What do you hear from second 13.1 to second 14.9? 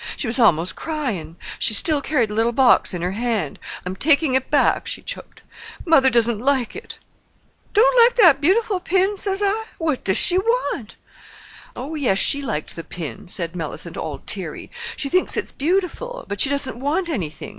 said Mellicent, all teary;